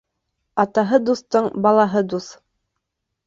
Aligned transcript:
Атаһы 0.63 0.99
дуҫтың 1.09 1.49
балаһы 1.67 2.03
дуҫ. 2.15 2.31